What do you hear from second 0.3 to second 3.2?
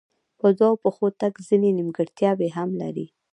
په دوو پښو تګ ځینې نیمګړتیاوې هم لري.